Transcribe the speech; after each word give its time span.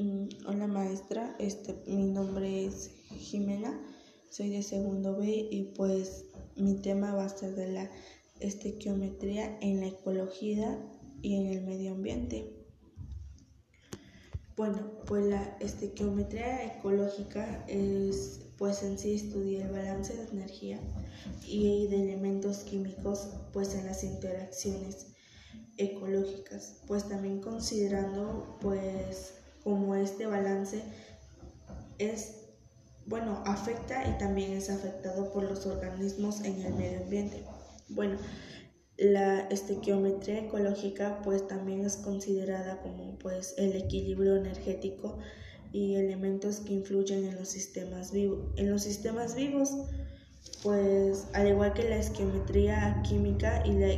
Mm, 0.00 0.28
hola 0.46 0.66
maestra, 0.66 1.36
este, 1.38 1.74
mi 1.86 2.06
nombre 2.06 2.64
es 2.64 2.90
Jimena, 3.18 3.78
soy 4.30 4.48
de 4.48 4.62
segundo 4.62 5.18
B 5.18 5.28
y 5.50 5.74
pues 5.76 6.24
mi 6.56 6.76
tema 6.76 7.14
va 7.14 7.26
a 7.26 7.28
ser 7.28 7.54
de 7.54 7.70
la 7.70 7.90
estequiometría 8.38 9.58
en 9.60 9.80
la 9.80 9.88
ecología 9.88 10.78
y 11.20 11.34
en 11.34 11.48
el 11.48 11.66
medio 11.66 11.92
ambiente. 11.92 12.50
Bueno, 14.56 14.90
pues 15.06 15.26
la 15.26 15.58
estequiometría 15.60 16.78
ecológica 16.78 17.62
es 17.68 18.40
pues 18.56 18.82
en 18.82 18.98
sí 18.98 19.16
estudia 19.16 19.66
el 19.66 19.70
balance 19.70 20.16
de 20.16 20.30
energía 20.30 20.80
y 21.46 21.88
de 21.88 22.04
elementos 22.04 22.60
químicos 22.60 23.28
pues 23.52 23.74
en 23.74 23.84
las 23.84 24.02
interacciones 24.02 25.08
ecológicas, 25.76 26.80
pues 26.86 27.06
también 27.06 27.42
considerando 27.42 28.56
pues 28.62 29.39
como 29.62 29.94
este 29.94 30.26
balance 30.26 30.82
es 31.98 32.40
bueno, 33.10 33.42
afecta 33.44 34.08
y 34.08 34.18
también 34.18 34.52
es 34.52 34.70
afectado 34.70 35.32
por 35.32 35.42
los 35.42 35.66
organismos 35.66 36.42
en 36.44 36.62
el 36.62 36.74
medio 36.74 37.00
ambiente. 37.00 37.42
Bueno, 37.88 38.18
la 38.96 39.40
estequiometría 39.48 40.40
ecológica 40.40 41.20
pues 41.24 41.48
también 41.48 41.84
es 41.84 41.96
considerada 41.96 42.80
como 42.82 43.18
pues 43.18 43.54
el 43.58 43.74
equilibrio 43.74 44.36
energético 44.36 45.18
y 45.72 45.96
elementos 45.96 46.60
que 46.60 46.74
influyen 46.74 47.24
en 47.24 47.36
los 47.36 47.48
sistemas 47.48 48.12
vivos. 48.12 48.52
En 48.56 48.70
los 48.70 48.82
sistemas 48.82 49.34
vivos, 49.34 49.74
pues 50.62 51.26
al 51.32 51.48
igual 51.48 51.72
que 51.72 51.88
la 51.88 51.96
estequiometría 51.96 53.02
química 53.08 53.64
y 53.66 53.72
la, 53.72 53.92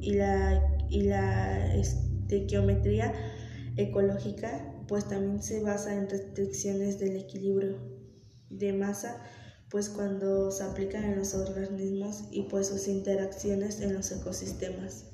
y 0.00 0.12
la, 0.12 0.86
y 0.88 1.02
la 1.02 1.74
estequiometría 1.74 3.12
ecológica, 3.76 4.74
pues 4.88 5.08
también 5.08 5.42
se 5.42 5.62
basa 5.62 5.94
en 5.94 6.08
restricciones 6.08 6.98
del 6.98 7.16
equilibrio 7.16 7.78
de 8.48 8.72
masa, 8.72 9.22
pues 9.68 9.88
cuando 9.88 10.50
se 10.50 10.64
aplican 10.64 11.04
en 11.04 11.16
los 11.16 11.34
organismos 11.34 12.24
y 12.32 12.42
pues 12.42 12.68
sus 12.68 12.88
interacciones 12.88 13.80
en 13.80 13.94
los 13.94 14.10
ecosistemas. 14.10 15.04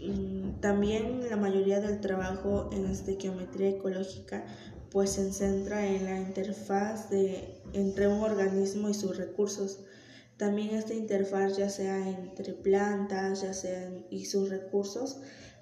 Mm, 0.00 0.60
también 0.60 1.28
la 1.28 1.36
mayoría 1.36 1.80
del 1.80 2.00
trabajo 2.00 2.70
en 2.72 2.86
estequiometría 2.86 3.70
ecológica 3.70 4.44
pues 4.90 5.10
se 5.10 5.32
centra 5.32 5.86
en 5.86 6.04
la 6.04 6.18
interfaz 6.18 7.10
de, 7.10 7.60
entre 7.72 8.08
un 8.08 8.20
organismo 8.20 8.88
y 8.88 8.94
sus 8.94 9.16
recursos. 9.16 9.80
También 10.36 10.76
esta 10.76 10.94
interfaz 10.94 11.56
ya 11.56 11.68
sea 11.68 12.08
entre 12.08 12.54
plantas, 12.54 13.42
ya 13.42 13.52
sea 13.52 13.90
y 14.08 14.24
sus 14.26 14.48
recursos 14.48 15.18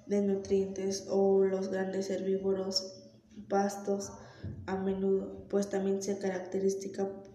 de 0.06 0.22
nutrientes 0.22 1.06
o 1.08 1.44
los 1.44 1.68
grandes 1.68 2.10
herbívoros, 2.10 3.02
pastos, 3.48 4.12
a 4.66 4.76
menudo, 4.76 5.46
pues 5.48 5.68
también 5.68 6.02
se, 6.02 6.18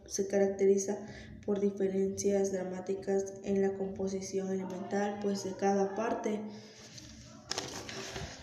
se 0.05 0.27
caracteriza 0.27 0.97
por 1.45 1.59
diferencias 1.59 2.51
dramáticas 2.51 3.33
en 3.43 3.61
la 3.61 3.73
composición 3.77 4.49
elemental 4.49 5.19
pues 5.21 5.43
de 5.43 5.53
cada 5.55 5.95
parte. 5.95 6.39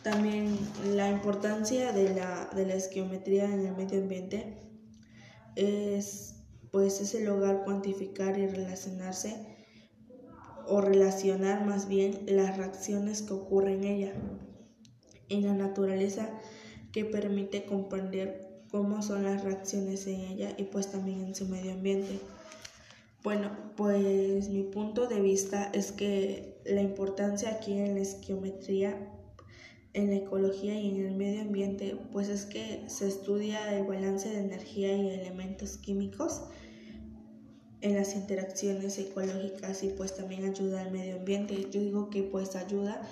También 0.02 0.58
la 0.94 1.10
importancia 1.10 1.92
de 1.92 2.14
la, 2.14 2.48
de 2.54 2.66
la 2.66 2.74
esquiometría 2.74 3.44
en 3.44 3.66
el 3.66 3.76
medio 3.76 4.00
ambiente 4.00 4.56
es, 5.56 6.36
pues, 6.70 7.00
es 7.00 7.14
el 7.14 7.24
lograr 7.24 7.64
cuantificar 7.64 8.38
y 8.38 8.46
relacionarse 8.46 9.57
o 10.68 10.80
relacionar 10.80 11.64
más 11.64 11.88
bien 11.88 12.20
las 12.26 12.56
reacciones 12.56 13.22
que 13.22 13.34
ocurren 13.34 13.84
en 13.84 13.84
ella, 13.84 14.12
en 15.28 15.46
la 15.46 15.54
naturaleza 15.54 16.30
que 16.92 17.04
permite 17.04 17.64
comprender 17.64 18.62
cómo 18.70 19.02
son 19.02 19.24
las 19.24 19.42
reacciones 19.44 20.06
en 20.06 20.20
ella 20.20 20.54
y 20.56 20.64
pues 20.64 20.90
también 20.90 21.24
en 21.24 21.34
su 21.34 21.46
medio 21.46 21.72
ambiente. 21.72 22.18
Bueno, 23.24 23.50
pues 23.76 24.48
mi 24.48 24.62
punto 24.62 25.06
de 25.06 25.20
vista 25.20 25.70
es 25.72 25.92
que 25.92 26.60
la 26.64 26.82
importancia 26.82 27.50
aquí 27.50 27.72
en 27.72 27.94
la 27.94 28.00
esquiometría 28.00 28.96
en 29.94 30.10
la 30.10 30.16
ecología 30.16 30.78
y 30.78 30.90
en 30.90 31.06
el 31.06 31.14
medio 31.14 31.42
ambiente, 31.42 31.96
pues 32.12 32.28
es 32.28 32.46
que 32.46 32.84
se 32.86 33.08
estudia 33.08 33.76
el 33.76 33.84
balance 33.84 34.28
de 34.28 34.40
energía 34.40 34.94
y 34.96 35.08
elementos 35.08 35.76
químicos 35.76 36.42
en 37.80 37.94
las 37.94 38.14
interacciones 38.14 38.98
ecológicas 38.98 39.82
y 39.82 39.88
pues 39.88 40.16
también 40.16 40.44
ayuda 40.44 40.82
al 40.82 40.90
medio 40.90 41.16
ambiente. 41.16 41.68
Yo 41.70 41.80
digo 41.80 42.10
que 42.10 42.22
pues 42.22 42.56
ayuda 42.56 43.02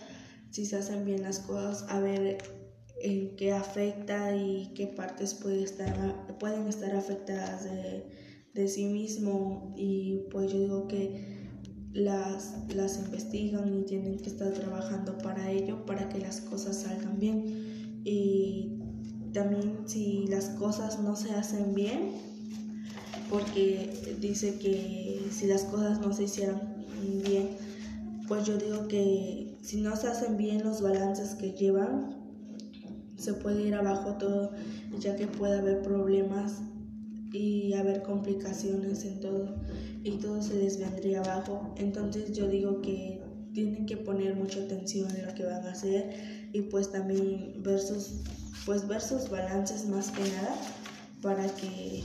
si 0.50 0.66
se 0.66 0.76
hacen 0.76 1.04
bien 1.04 1.22
las 1.22 1.40
cosas 1.40 1.84
a 1.88 2.00
ver 2.00 2.38
en 3.02 3.36
qué 3.36 3.52
afecta 3.52 4.34
y 4.34 4.72
qué 4.74 4.86
partes 4.86 5.34
puede 5.34 5.62
estar, 5.62 6.36
pueden 6.38 6.66
estar 6.66 6.94
afectadas 6.96 7.64
de, 7.64 8.04
de 8.54 8.68
sí 8.68 8.86
mismo 8.86 9.74
y 9.76 10.26
pues 10.30 10.52
yo 10.52 10.58
digo 10.58 10.88
que 10.88 11.36
las, 11.92 12.54
las 12.74 12.98
investigan 12.98 13.74
y 13.74 13.84
tienen 13.84 14.18
que 14.18 14.28
estar 14.28 14.52
trabajando 14.52 15.16
para 15.18 15.50
ello, 15.50 15.84
para 15.86 16.08
que 16.08 16.18
las 16.18 16.40
cosas 16.40 16.82
salgan 16.82 17.18
bien. 17.18 18.02
Y 18.04 18.78
también 19.32 19.88
si 19.88 20.26
las 20.26 20.50
cosas 20.50 21.00
no 21.00 21.16
se 21.16 21.30
hacen 21.32 21.74
bien, 21.74 22.12
porque 23.30 24.16
dice 24.20 24.58
que 24.58 25.26
si 25.30 25.46
las 25.46 25.64
cosas 25.64 26.00
no 26.00 26.12
se 26.12 26.24
hicieran 26.24 26.60
bien, 27.24 27.50
pues 28.28 28.44
yo 28.44 28.56
digo 28.56 28.88
que 28.88 29.56
si 29.62 29.80
no 29.80 29.96
se 29.96 30.08
hacen 30.08 30.36
bien 30.36 30.62
los 30.62 30.80
balances 30.80 31.34
que 31.34 31.52
llevan, 31.52 32.16
se 33.16 33.34
puede 33.34 33.62
ir 33.62 33.74
abajo 33.74 34.14
todo, 34.18 34.52
ya 35.00 35.16
que 35.16 35.26
puede 35.26 35.58
haber 35.58 35.82
problemas 35.82 36.60
y 37.32 37.72
haber 37.74 38.02
complicaciones 38.02 39.04
en 39.04 39.20
todo 39.20 39.56
y 40.04 40.12
todo 40.12 40.42
se 40.42 40.56
les 40.56 40.78
vendría 40.78 41.20
abajo. 41.20 41.74
Entonces 41.76 42.32
yo 42.32 42.48
digo 42.48 42.80
que 42.80 43.20
tienen 43.52 43.86
que 43.86 43.96
poner 43.96 44.36
mucha 44.36 44.60
atención 44.60 45.10
en 45.16 45.26
lo 45.26 45.34
que 45.34 45.44
van 45.44 45.64
a 45.66 45.72
hacer 45.72 46.48
y 46.52 46.62
pues 46.62 46.92
también 46.92 47.62
ver 47.62 47.80
sus, 47.80 48.22
pues 48.64 48.86
ver 48.86 49.00
sus 49.00 49.30
balances 49.30 49.86
más 49.86 50.10
que 50.10 50.22
nada 50.22 50.54
para 51.22 51.46
que 51.56 52.02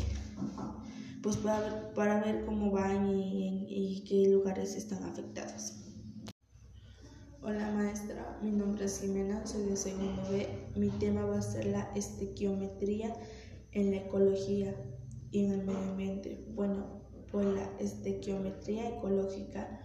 pues 1.22 1.38
para 1.38 1.94
para 1.94 2.22
ver 2.24 2.46
cómo 2.46 2.72
van 2.72 3.08
y, 3.08 3.66
y 3.70 4.04
qué 4.06 4.30
lugares 4.30 4.76
están 4.76 5.04
afectados. 5.04 5.78
Hola 7.44 7.72
maestra, 7.72 8.40
mi 8.42 8.52
nombre 8.52 8.86
es 8.86 9.02
Jimena, 9.02 9.46
soy 9.46 9.64
de 9.66 9.76
segundo 9.76 10.22
B. 10.32 10.48
Mi 10.76 10.90
tema 10.90 11.26
va 11.26 11.40
a 11.40 11.42
ser 11.42 11.66
la 11.66 11.92
estequiometría 11.96 13.14
en 13.72 13.92
la 13.92 13.98
ecología 13.98 14.76
y 15.32 15.46
en 15.46 15.52
el 15.52 15.64
medio 15.66 15.80
ambiente. 15.80 16.46
Bueno, 16.54 17.02
pues 17.32 17.46
la 17.48 17.70
estequiometría 17.80 18.90
ecológica 18.90 19.80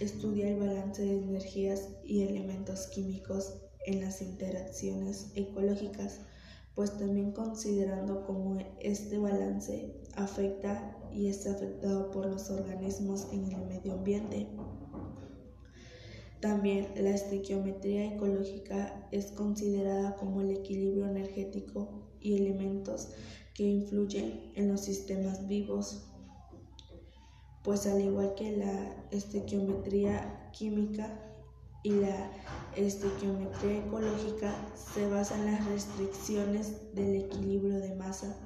estudia 0.00 0.48
el 0.48 0.58
balance 0.58 1.02
de 1.02 1.22
energías 1.22 1.90
y 2.04 2.22
elementos 2.22 2.88
químicos 2.88 3.54
en 3.86 4.00
las 4.00 4.20
interacciones 4.20 5.30
ecológicas, 5.36 6.20
pues 6.74 6.98
también 6.98 7.32
considerando 7.32 8.26
cómo 8.26 8.58
este 8.80 9.18
balance 9.18 10.02
afecta 10.16 10.96
y 11.12 11.28
es 11.28 11.46
afectado 11.46 12.10
por 12.10 12.26
los 12.26 12.50
organismos 12.50 13.28
en 13.32 13.52
el 13.52 13.64
medio 13.66 13.94
ambiente. 13.94 14.48
También 16.40 16.88
la 16.96 17.10
estequiometría 17.10 18.14
ecológica 18.14 19.08
es 19.10 19.32
considerada 19.32 20.16
como 20.16 20.42
el 20.42 20.50
equilibrio 20.50 21.06
energético 21.06 21.88
y 22.20 22.36
elementos 22.36 23.08
que 23.54 23.64
influyen 23.64 24.52
en 24.54 24.68
los 24.68 24.82
sistemas 24.82 25.48
vivos, 25.48 26.04
pues 27.64 27.86
al 27.86 28.00
igual 28.00 28.34
que 28.34 28.56
la 28.56 28.94
estequiometría 29.10 30.50
química 30.52 31.22
y 31.82 31.90
la 31.90 32.30
estequiometría 32.76 33.78
ecológica 33.86 34.54
se 34.74 35.08
basa 35.08 35.38
en 35.38 35.46
las 35.52 35.64
restricciones 35.66 36.94
del 36.94 37.16
equilibrio 37.16 37.78
de 37.78 37.94
masa 37.94 38.36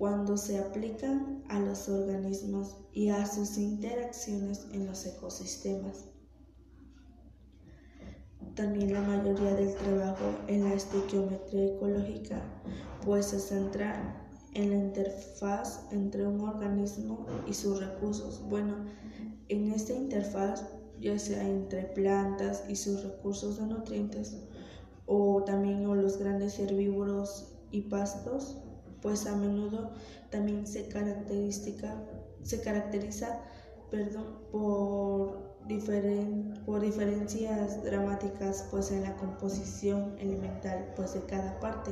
cuando 0.00 0.38
se 0.38 0.58
aplican 0.58 1.44
a 1.50 1.60
los 1.60 1.86
organismos 1.90 2.78
y 2.90 3.10
a 3.10 3.26
sus 3.26 3.58
interacciones 3.58 4.66
en 4.72 4.86
los 4.86 5.04
ecosistemas. 5.04 6.06
También 8.54 8.94
la 8.94 9.02
mayoría 9.02 9.54
del 9.54 9.74
trabajo 9.74 10.24
en 10.46 10.64
la 10.64 10.72
estequiometría 10.72 11.74
ecológica 11.74 12.40
pues 13.04 13.26
se 13.26 13.40
centra 13.40 14.26
en 14.54 14.70
la 14.70 14.76
interfaz 14.76 15.86
entre 15.92 16.26
un 16.26 16.40
organismo 16.48 17.26
y 17.46 17.52
sus 17.52 17.78
recursos. 17.78 18.42
Bueno, 18.48 18.76
en 19.50 19.70
esta 19.70 19.92
interfaz, 19.92 20.64
ya 20.98 21.18
sea 21.18 21.46
entre 21.46 21.82
plantas 21.82 22.64
y 22.70 22.76
sus 22.76 23.04
recursos 23.04 23.58
de 23.58 23.66
nutrientes, 23.66 24.34
o 25.04 25.42
también 25.44 25.84
los 26.00 26.16
grandes 26.16 26.58
herbívoros 26.58 27.52
y 27.70 27.82
pastos, 27.82 28.62
pues 29.02 29.26
a 29.26 29.34
menudo 29.34 29.90
también 30.30 30.66
se, 30.66 30.88
se 32.42 32.60
caracteriza 32.60 33.40
perdón, 33.90 34.38
por, 34.52 35.50
por 36.64 36.80
diferencias 36.80 37.82
dramáticas 37.84 38.66
pues 38.70 38.90
en 38.92 39.02
la 39.02 39.16
composición 39.16 40.16
elemental 40.18 40.92
pues 40.96 41.14
de 41.14 41.20
cada 41.22 41.58
parte. 41.60 41.90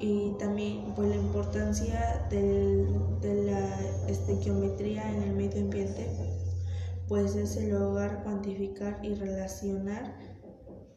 Y 0.00 0.32
también 0.38 0.92
pues 0.96 1.08
la 1.10 1.16
importancia 1.16 2.26
de 2.28 3.44
la 3.46 4.08
estequiometría 4.08 5.08
en 5.12 5.22
el 5.22 5.34
medio 5.34 5.60
ambiente 5.62 6.08
pues 7.08 7.36
es 7.36 7.56
el 7.56 7.70
lograr 7.70 8.22
cuantificar 8.24 8.98
y 9.02 9.14
relacionar 9.14 10.31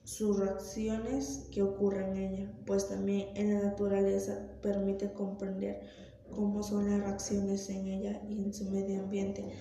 sus 0.06 0.38
reacciones 0.38 1.48
que 1.52 1.64
ocurren 1.64 2.16
en 2.16 2.34
ella, 2.34 2.54
pues 2.66 2.88
también 2.88 3.30
en 3.36 3.56
la 3.56 3.64
naturaleza 3.64 4.48
permite 4.62 5.12
comprender 5.14 5.82
cómo 6.30 6.62
son 6.62 6.90
las 6.90 7.00
reacciones 7.00 7.70
en 7.70 7.88
ella 7.88 8.22
y 8.30 8.44
en 8.44 8.54
su 8.54 8.70
medio 8.70 9.02
ambiente. 9.02 9.52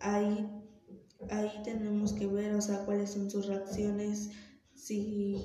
Ahí, 0.00 0.50
ahí 1.30 1.52
tenemos 1.64 2.14
que 2.14 2.26
ver, 2.26 2.54
o 2.54 2.62
sea, 2.62 2.86
cuáles 2.86 3.10
son 3.10 3.30
sus 3.30 3.46
reacciones, 3.46 4.30
si, 4.74 5.36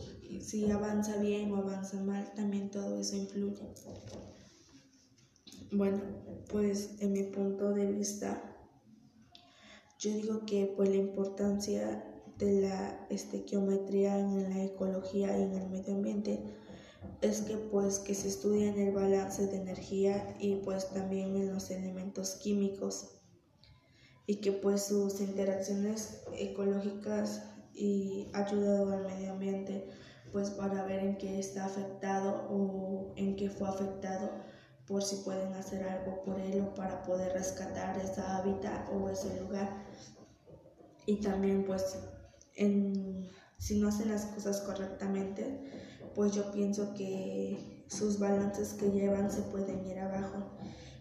si 0.41 0.71
avanza 0.71 1.17
bien 1.17 1.51
o 1.51 1.57
avanza 1.57 2.01
mal, 2.01 2.33
también 2.33 2.71
todo 2.71 2.97
eso 2.97 3.17
influye. 3.17 3.61
Bueno, 5.73 6.01
pues 6.49 6.95
en 6.99 7.11
mi 7.11 7.23
punto 7.23 7.73
de 7.73 7.91
vista, 7.91 8.41
yo 9.99 10.11
digo 10.13 10.45
que 10.45 10.73
pues 10.77 10.89
la 10.89 10.95
importancia 10.95 12.18
de 12.39 12.61
la 12.61 13.05
estequiometría 13.09 14.17
en 14.17 14.49
la 14.49 14.63
ecología 14.63 15.37
y 15.37 15.43
en 15.43 15.53
el 15.53 15.69
medio 15.69 15.93
ambiente 15.93 16.41
es 17.21 17.41
que 17.41 17.57
pues 17.57 17.99
que 17.99 18.15
se 18.15 18.29
estudia 18.29 18.69
en 18.69 18.79
el 18.79 18.93
balance 18.93 19.45
de 19.47 19.57
energía 19.57 20.35
y 20.39 20.55
pues 20.55 20.89
también 20.89 21.35
en 21.35 21.53
los 21.53 21.69
elementos 21.69 22.35
químicos 22.35 23.19
y 24.25 24.37
que 24.37 24.53
pues 24.53 24.83
sus 24.83 25.19
interacciones 25.19 26.23
ecológicas 26.37 27.43
y 27.73 28.29
ayudado 28.33 28.93
al 28.93 29.05
medio 29.05 29.33
ambiente 29.33 29.89
pues 30.31 30.49
para 30.51 30.85
ver 30.85 30.99
en 30.99 31.17
qué 31.17 31.39
está 31.39 31.65
afectado 31.65 32.47
o 32.49 33.13
en 33.17 33.35
qué 33.35 33.49
fue 33.49 33.67
afectado 33.67 34.29
por 34.87 35.03
si 35.03 35.17
pueden 35.17 35.53
hacer 35.53 35.83
algo 35.83 36.23
por 36.23 36.39
él 36.39 36.61
o 36.61 36.73
para 36.73 37.03
poder 37.03 37.33
rescatar 37.33 37.97
esa 37.99 38.37
hábitat 38.37 38.89
o 38.91 39.09
ese 39.09 39.39
lugar. 39.39 39.85
Y 41.05 41.17
también 41.17 41.63
pues 41.63 41.97
si 43.57 43.79
no 43.79 43.87
hacen 43.87 44.09
las 44.09 44.25
cosas 44.25 44.61
correctamente 44.61 45.89
pues 46.15 46.33
yo 46.33 46.51
pienso 46.51 46.93
que 46.95 47.85
sus 47.87 48.19
balances 48.19 48.73
que 48.73 48.91
llevan 48.91 49.31
se 49.31 49.41
pueden 49.43 49.85
ir 49.85 49.99
abajo 49.99 50.51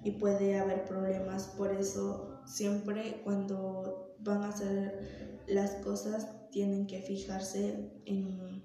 y 0.05 0.13
puede 0.13 0.59
haber 0.59 0.85
problemas. 0.85 1.49
Por 1.49 1.73
eso 1.73 2.41
siempre 2.47 3.21
cuando 3.25 4.15
van 4.21 4.43
a 4.43 4.51
hacer 4.51 5.43
las 5.49 5.73
cosas 5.85 6.51
tienen 6.51 6.87
que 6.87 7.03
fijarse 7.03 8.01
en, 8.07 8.65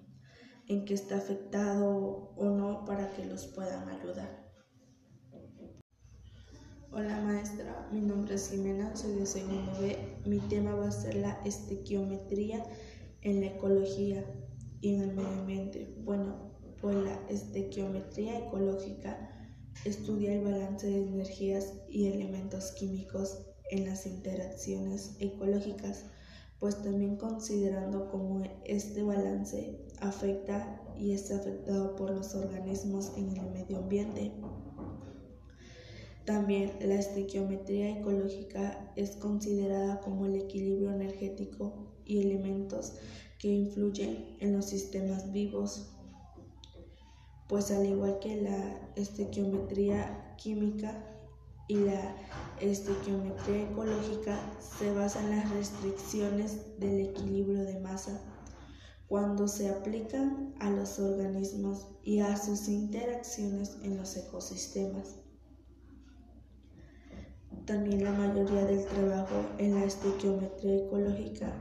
en 0.67 0.85
que 0.85 0.93
está 0.93 1.17
afectado 1.17 2.33
o 2.35 2.45
no 2.51 2.85
para 2.85 3.09
que 3.09 3.25
los 3.25 3.47
puedan 3.47 3.89
ayudar. 3.89 4.42
Hola 6.95 7.19
maestra, 7.21 7.89
mi 7.91 8.01
nombre 8.01 8.35
es 8.35 8.51
Jimena, 8.51 8.95
soy 8.95 9.15
de 9.15 9.25
segundo 9.25 9.71
B. 9.81 9.97
Mi 10.27 10.37
tema 10.41 10.75
va 10.75 10.89
a 10.89 10.91
ser 10.91 11.15
la 11.15 11.41
estequiometría 11.43 12.63
en 13.23 13.41
la 13.41 13.47
ecología 13.47 14.23
y 14.79 14.93
en 14.93 15.01
el 15.01 15.15
medio 15.15 15.29
ambiente. 15.29 15.91
Bueno, 16.03 16.51
pues 16.79 16.95
la 16.97 17.19
estequiometría 17.29 18.45
ecológica 18.45 19.27
estudia 19.85 20.35
el 20.35 20.43
balance 20.43 20.85
de 20.85 21.01
energías 21.01 21.73
y 21.89 22.09
elementos 22.09 22.73
químicos 22.73 23.39
en 23.71 23.85
las 23.85 24.05
interacciones 24.05 25.15
ecológicas, 25.19 26.05
pues 26.59 26.79
también 26.83 27.17
considerando 27.17 28.07
cómo 28.11 28.43
este 28.65 29.01
balance 29.01 29.83
afecta 29.99 30.79
y 30.95 31.13
es 31.13 31.31
afectado 31.31 31.95
por 31.95 32.11
los 32.11 32.35
organismos 32.35 33.13
en 33.17 33.35
el 33.35 33.49
medio 33.49 33.79
ambiente. 33.79 34.31
También 36.25 36.77
la 36.79 36.95
estequiometría 36.95 37.99
ecológica 37.99 38.93
es 38.95 39.17
considerada 39.17 39.99
como 39.99 40.25
el 40.25 40.35
equilibrio 40.35 40.91
energético 40.91 41.93
y 42.05 42.21
elementos 42.21 42.93
que 43.39 43.49
influyen 43.49 44.37
en 44.39 44.55
los 44.55 44.65
sistemas 44.65 45.33
vivos, 45.33 45.89
pues 47.49 47.71
al 47.71 47.85
igual 47.85 48.19
que 48.19 48.41
la 48.41 48.89
estequiometría 48.95 50.33
química 50.37 51.13
y 51.67 51.75
la 51.75 52.15
estequiometría 52.61 53.69
ecológica 53.69 54.39
se 54.59 54.93
basa 54.93 55.21
en 55.21 55.31
las 55.31 55.49
restricciones 55.51 56.79
del 56.79 57.01
equilibrio 57.01 57.63
de 57.63 57.79
masa 57.81 58.21
cuando 59.07 59.49
se 59.49 59.69
aplican 59.69 60.55
a 60.59 60.69
los 60.69 60.99
organismos 60.99 61.87
y 62.01 62.19
a 62.19 62.37
sus 62.37 62.69
interacciones 62.69 63.77
en 63.83 63.97
los 63.97 64.15
ecosistemas. 64.15 65.22
También 67.73 68.03
la 68.03 68.11
mayoría 68.11 68.65
del 68.65 68.85
trabajo 68.85 69.47
en 69.57 69.73
la 69.73 69.85
estequiometría 69.85 70.75
ecológica 70.75 71.51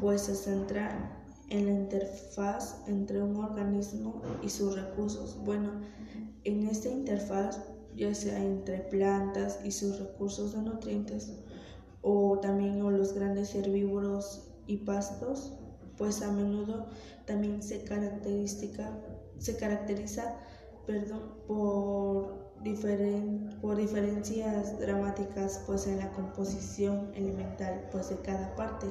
pues 0.00 0.20
se 0.20 0.36
centra 0.36 1.20
en 1.50 1.66
la 1.66 1.72
interfaz 1.72 2.76
entre 2.86 3.20
un 3.20 3.34
organismo 3.34 4.22
y 4.40 4.50
sus 4.50 4.76
recursos. 4.76 5.36
Bueno, 5.44 5.80
en 6.44 6.68
esta 6.68 6.90
interfaz, 6.90 7.58
ya 7.96 8.14
sea 8.14 8.38
entre 8.38 8.78
plantas 8.82 9.58
y 9.64 9.72
sus 9.72 9.98
recursos 9.98 10.52
de 10.52 10.62
nutrientes, 10.62 11.32
o 12.02 12.38
también 12.38 12.78
los 12.96 13.12
grandes 13.12 13.52
herbívoros 13.56 14.52
y 14.68 14.76
pastos, 14.76 15.54
pues 15.96 16.22
a 16.22 16.30
menudo 16.30 16.86
también 17.26 17.64
se, 17.64 17.84
se 19.38 19.56
caracteriza 19.56 20.36
perdón, 20.86 21.34
por, 21.48 22.47
por 23.60 23.76
diferencias 23.76 24.78
dramáticas 24.78 25.62
pues, 25.66 25.86
en 25.86 25.98
la 25.98 26.10
composición 26.12 27.10
elemental 27.14 27.88
pues, 27.90 28.10
de 28.10 28.16
cada 28.16 28.54
parte 28.56 28.86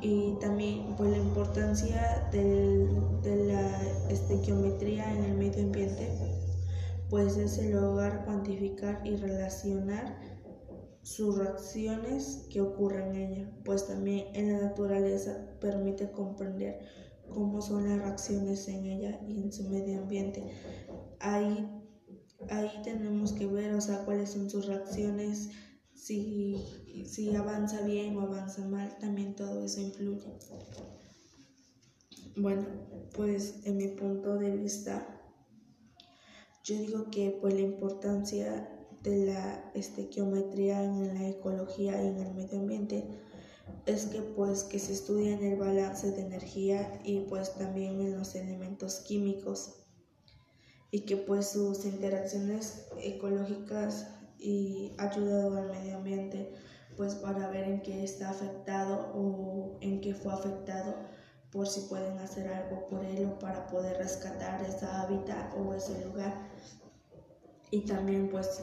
y 0.00 0.34
también 0.40 0.94
pues 0.96 1.10
la 1.10 1.18
importancia 1.18 2.28
de 2.30 3.46
la 3.48 3.82
estequiometría 4.10 5.10
en 5.14 5.24
el 5.24 5.34
medio 5.34 5.62
ambiente 5.64 6.08
pues 7.08 7.36
es 7.36 7.58
el 7.58 7.72
lograr 7.72 8.24
cuantificar 8.24 9.00
y 9.04 9.16
relacionar 9.16 10.18
sus 11.02 11.38
reacciones 11.38 12.48
que 12.50 12.60
ocurren 12.60 13.14
en 13.14 13.32
ella, 13.32 13.50
pues 13.64 13.86
también 13.86 14.26
en 14.34 14.52
la 14.52 14.66
naturaleza 14.66 15.38
permite 15.60 16.10
comprender 16.10 16.80
cómo 17.32 17.60
son 17.60 17.88
las 17.88 17.98
reacciones 18.00 18.66
en 18.66 18.86
ella 18.86 19.20
y 19.28 19.40
en 19.40 19.52
su 19.52 19.68
medio 19.68 20.00
ambiente. 20.00 20.42
Ahí, 21.20 21.64
ahí 22.50 22.70
tenemos 22.82 23.32
que 23.32 23.46
ver, 23.46 23.74
o 23.74 23.80
sea, 23.80 24.04
cuáles 24.04 24.30
son 24.30 24.50
sus 24.50 24.66
reacciones 24.66 25.50
si, 25.94 26.56
si 27.06 27.34
avanza 27.34 27.82
bien 27.82 28.16
o 28.16 28.20
avanza 28.20 28.66
mal, 28.66 28.96
también 28.98 29.34
todo 29.34 29.64
eso 29.64 29.80
influye. 29.80 30.38
Bueno, 32.36 32.66
pues 33.14 33.60
en 33.64 33.78
mi 33.78 33.88
punto 33.88 34.36
de 34.36 34.56
vista, 34.56 35.06
yo 36.64 36.76
digo 36.78 37.10
que 37.10 37.36
pues 37.40 37.54
la 37.54 37.60
importancia 37.60 38.68
de 39.02 39.26
la 39.26 39.70
estequiometría 39.74 40.84
en 40.84 41.14
la 41.14 41.28
ecología 41.28 42.02
y 42.02 42.08
en 42.08 42.18
el 42.18 42.34
medio 42.34 42.58
ambiente 42.58 43.04
es 43.86 44.06
que 44.06 44.20
pues 44.20 44.64
que 44.64 44.78
se 44.78 44.92
estudia 44.92 45.32
en 45.32 45.44
el 45.44 45.58
balance 45.58 46.10
de 46.10 46.22
energía 46.22 47.00
y 47.04 47.20
pues 47.20 47.54
también 47.54 48.00
en 48.00 48.18
los 48.18 48.34
elementos 48.34 49.00
químicos 49.00 49.85
y 50.90 51.00
que 51.00 51.16
pues 51.16 51.50
sus 51.50 51.84
interacciones 51.84 52.86
ecológicas 53.02 54.08
y 54.38 54.92
ayudado 54.98 55.56
al 55.56 55.70
medio 55.70 55.96
ambiente 55.96 56.54
pues 56.96 57.14
para 57.16 57.48
ver 57.48 57.64
en 57.64 57.82
qué 57.82 58.04
está 58.04 58.30
afectado 58.30 59.12
o 59.14 59.78
en 59.80 60.00
qué 60.00 60.14
fue 60.14 60.32
afectado 60.32 60.94
por 61.50 61.66
si 61.68 61.80
pueden 61.82 62.18
hacer 62.18 62.48
algo 62.48 62.86
por 62.88 63.04
él 63.04 63.26
o 63.26 63.38
para 63.38 63.66
poder 63.66 63.98
rescatar 63.98 64.62
esa 64.64 65.02
hábitat 65.02 65.54
o 65.56 65.74
ese 65.74 66.04
lugar. 66.04 66.50
Y 67.70 67.80
también 67.80 68.28
pues 68.30 68.62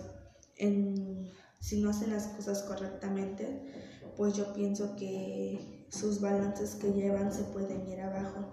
en, 0.57 1.31
si 1.59 1.81
no 1.81 1.89
hacen 1.89 2.11
las 2.11 2.27
cosas 2.27 2.63
correctamente 2.63 3.93
pues 4.15 4.33
yo 4.33 4.53
pienso 4.53 4.95
que 4.95 5.85
sus 5.89 6.21
balances 6.21 6.75
que 6.75 6.91
llevan 6.91 7.31
se 7.31 7.43
pueden 7.43 7.87
ir 7.87 8.01
abajo 8.01 8.45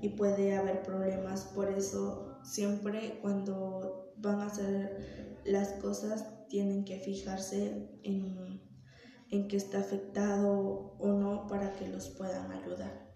y 0.00 0.10
puede 0.10 0.56
haber 0.56 0.82
problemas. 0.82 1.42
Por 1.54 1.68
eso 1.68 2.37
siempre 2.48 3.18
cuando 3.20 4.12
van 4.16 4.40
a 4.40 4.46
hacer 4.46 5.40
las 5.44 5.72
cosas 5.74 6.48
tienen 6.48 6.84
que 6.84 6.98
fijarse 6.98 7.88
en, 8.02 8.60
en 9.30 9.48
que 9.48 9.56
está 9.56 9.80
afectado 9.80 10.96
o 10.98 11.12
no 11.12 11.46
para 11.46 11.74
que 11.76 11.88
los 11.88 12.08
puedan 12.08 12.50
ayudar. 12.50 13.07